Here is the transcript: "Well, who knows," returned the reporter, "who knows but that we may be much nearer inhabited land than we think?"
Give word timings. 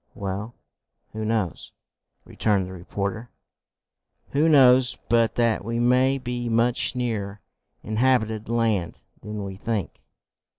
"Well, 0.15 0.55
who 1.13 1.23
knows," 1.25 1.73
returned 2.25 2.65
the 2.65 2.73
reporter, 2.73 3.29
"who 4.31 4.49
knows 4.49 4.95
but 5.09 5.35
that 5.35 5.63
we 5.63 5.77
may 5.77 6.17
be 6.17 6.49
much 6.49 6.95
nearer 6.95 7.39
inhabited 7.83 8.49
land 8.49 8.99
than 9.21 9.43
we 9.43 9.57
think?" 9.57 10.01